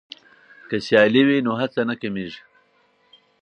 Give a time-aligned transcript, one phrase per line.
[0.69, 2.41] که سیالي وي نو هڅه نه کمېږي.